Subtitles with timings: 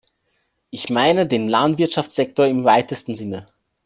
[0.71, 3.53] Ich meine den Landwirtschaftssektor im weitesten Sinne.